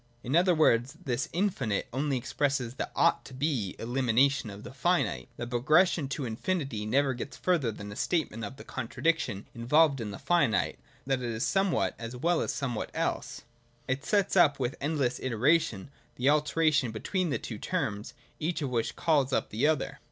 In 0.23 0.35
other 0.35 0.55
words, 0.55 0.97
this 1.05 1.29
infinite 1.31 1.87
only 1.93 2.17
expresses 2.17 2.73
the 2.73 2.89
ought 2.95 3.23
to 3.25 3.35
be 3.35 3.75
elimination 3.77 4.49
of 4.49 4.63
the 4.63 4.73
finite. 4.73 5.29
The 5.37 5.45
progression 5.45 6.07
to 6.07 6.25
infinity 6.25 6.87
never 6.87 7.13
gets 7.13 7.37
further 7.37 7.71
than 7.71 7.91
a 7.91 7.95
statement 7.95 8.43
of 8.43 8.55
the 8.57 8.63
contradiction 8.63 9.45
involved 9.53 10.01
in 10.01 10.09
the 10.09 10.17
finite, 10.17 10.77
viz. 10.77 10.83
that 11.05 11.21
it 11.23 11.29
is 11.29 11.45
somewhat 11.45 11.93
as 11.99 12.15
well 12.15 12.41
as 12.41 12.51
somewhat 12.51 12.91
elseT} 12.95 13.43
It 13.87 14.03
sets 14.03 14.35
up 14.35 14.59
with 14.59 14.75
endless 14.81 15.19
iteration 15.19 15.91
the 16.15 16.29
alternation 16.31 16.89
between 16.89 17.29
these 17.29 17.41
two 17.41 17.59
terms, 17.59 18.15
each 18.39 18.63
of 18.63 18.71
which 18.71 18.95
calls 18.95 19.31
up 19.31 19.51
the 19.51 19.67
other. 19.67 19.99